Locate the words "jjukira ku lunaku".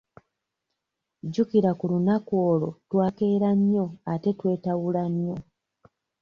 1.23-2.33